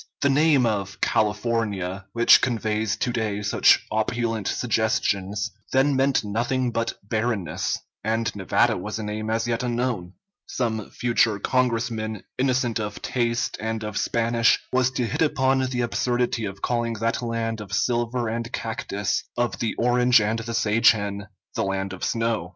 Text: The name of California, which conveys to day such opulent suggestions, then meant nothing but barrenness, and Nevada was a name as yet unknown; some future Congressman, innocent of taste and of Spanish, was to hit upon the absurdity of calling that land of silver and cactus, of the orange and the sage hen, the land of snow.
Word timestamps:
The 0.21 0.29
name 0.31 0.65
of 0.65 0.99
California, 0.99 2.07
which 2.13 2.41
conveys 2.41 2.97
to 2.97 3.11
day 3.11 3.43
such 3.43 3.85
opulent 3.91 4.47
suggestions, 4.47 5.51
then 5.73 5.95
meant 5.95 6.23
nothing 6.25 6.71
but 6.71 6.95
barrenness, 7.07 7.77
and 8.03 8.35
Nevada 8.35 8.75
was 8.77 8.97
a 8.97 9.03
name 9.03 9.29
as 9.29 9.47
yet 9.47 9.61
unknown; 9.61 10.13
some 10.47 10.89
future 10.89 11.37
Congressman, 11.37 12.23
innocent 12.39 12.79
of 12.79 13.03
taste 13.03 13.57
and 13.59 13.83
of 13.83 13.95
Spanish, 13.95 14.59
was 14.73 14.89
to 14.89 15.05
hit 15.05 15.21
upon 15.21 15.59
the 15.69 15.81
absurdity 15.81 16.45
of 16.45 16.63
calling 16.63 16.93
that 16.93 17.21
land 17.21 17.61
of 17.61 17.71
silver 17.71 18.27
and 18.27 18.51
cactus, 18.51 19.23
of 19.37 19.59
the 19.59 19.75
orange 19.75 20.19
and 20.19 20.39
the 20.39 20.55
sage 20.55 20.89
hen, 20.89 21.27
the 21.53 21.63
land 21.63 21.93
of 21.93 22.03
snow. 22.03 22.49